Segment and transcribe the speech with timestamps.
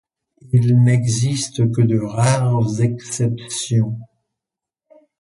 [0.51, 3.99] Il n’existe que de rares exceptions